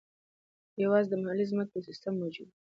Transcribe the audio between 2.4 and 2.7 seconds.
و.